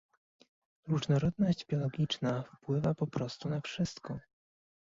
[0.87, 4.19] Różnorodność biologiczna wpływa po prostu na wszystko